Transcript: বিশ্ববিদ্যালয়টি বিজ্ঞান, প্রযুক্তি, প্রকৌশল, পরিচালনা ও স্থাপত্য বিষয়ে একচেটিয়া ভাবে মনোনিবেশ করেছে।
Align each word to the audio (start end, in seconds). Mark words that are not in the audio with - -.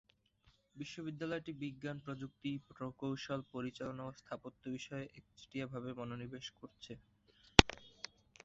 বিশ্ববিদ্যালয়টি 0.75 1.51
বিজ্ঞান, 1.61 1.97
প্রযুক্তি, 2.05 2.51
প্রকৌশল, 2.69 3.39
পরিচালনা 3.53 4.03
ও 4.05 4.17
স্থাপত্য 4.19 4.61
বিষয়ে 4.75 5.05
একচেটিয়া 5.19 5.65
ভাবে 5.67 5.89
মনোনিবেশ 5.99 6.45
করেছে। 6.57 6.93